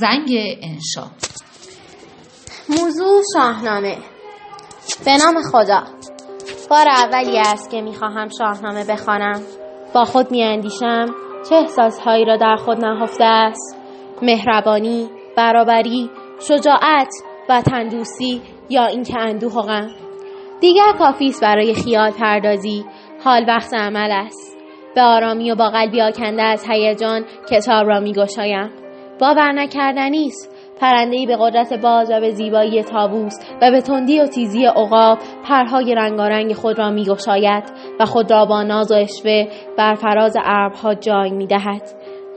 [0.00, 1.10] زنگ انشا.
[2.68, 3.98] موضوع شاهنامه.
[5.04, 5.82] به نام خدا.
[6.70, 9.42] بار اولی است که می‌خواهم شاهنامه بخوانم.
[9.94, 11.06] با خود میاندیشم
[11.48, 13.76] چه احساسهایی را در خود نهفته است.
[14.22, 16.10] مهربانی برابری
[16.48, 17.08] شجاعت
[17.48, 19.88] و تندوسی یا اینکه اندوه و غم
[20.60, 22.84] دیگر کافی است برای خیال پردازی.
[23.24, 24.56] حال وقت عمل است.
[24.94, 28.79] به آرامی و با قلبی آکنده از هیجان کتاب را میگشایم.
[29.20, 34.26] باور نکردنی است پرندهای به قدرت باز و به زیبایی تابوس و به تندی و
[34.26, 37.64] تیزی عقاب پرهای رنگارنگ خود را میگشاید
[38.00, 39.44] و خود را با ناز و اشوه
[39.78, 41.82] بر فراز ابرها جای می‌دهد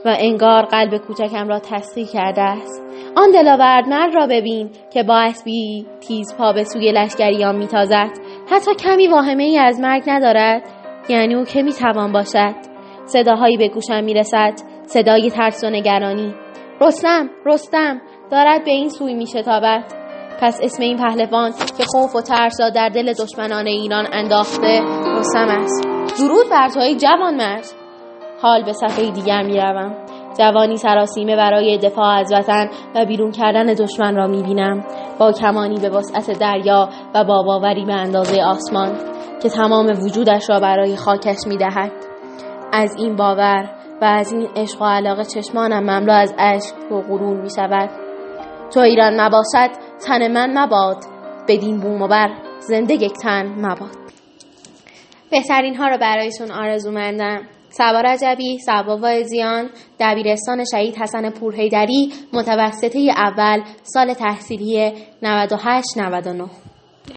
[0.04, 2.84] و انگار قلب کوچکم را تسخیر کرده است.
[3.16, 8.10] آن دلاورد مرد را ببین که با اسبی تیز پا به سوی لشکریان میتازد.
[8.50, 10.62] حتی کمی واهمه ای از مرگ ندارد.
[11.08, 12.54] یعنی او که می‌توان باشد.
[13.04, 14.52] صداهایی به گوشم می‌رسد.
[14.86, 16.34] صدای ترس و نگرانی.
[16.80, 19.84] رستم رستم دارد به این سوی میشتابد
[20.40, 24.80] پس اسم این پهلوان که خوف و ترس را در دل دشمنان ایران انداخته
[25.18, 25.88] رستم است.
[26.18, 27.64] درود بر توی جوان مرد.
[28.42, 29.96] حال به صفحه دیگر می‌روم
[30.38, 34.84] جوانی سراسیمه برای دفاع از وطن و بیرون کردن دشمن را می‌بینم
[35.18, 38.98] با کمانی به وسعت دریا و با باوری به اندازه آسمان
[39.42, 41.92] که تمام وجودش را برای خاکش می‌دهد
[42.72, 43.70] از این باور
[44.06, 47.90] از این عشق و علاقه چشمانم مملو از اشک و غرور می شود.
[48.74, 49.70] تو ایران نباشد
[50.06, 51.04] تن من مباد.
[51.48, 52.30] بدین بوم و بر
[52.60, 53.96] زنده یک تن مباد.
[55.30, 62.98] بهترین ها رو برایتون آرزو مندم سبا رجبی، سبا وایزیان، دبیرستان شهید حسن پورهیدری، متوسطه
[63.16, 66.73] اول، سال تحصیلی 98-99